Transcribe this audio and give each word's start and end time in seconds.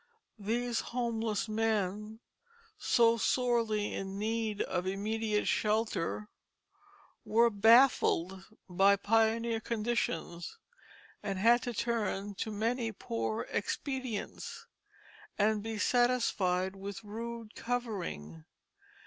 These 0.39 0.79
homeless 0.79 1.47
men, 1.47 2.21
so 2.79 3.17
sorely 3.17 3.93
in 3.93 4.17
need 4.17 4.63
of 4.63 4.87
immediate 4.87 5.45
shelter, 5.47 6.27
were 7.23 7.51
baffled 7.51 8.45
by 8.67 8.95
pioneer 8.95 9.59
conditions, 9.59 10.57
and 11.21 11.37
had 11.37 11.61
to 11.61 11.73
turn 11.75 12.33
to 12.33 12.51
many 12.51 12.91
poor 12.91 13.45
expedients, 13.51 14.65
and 15.37 15.61
be 15.61 15.77
satisfied 15.77 16.75
with 16.75 17.03
rude 17.03 17.53
covering. 17.53 18.45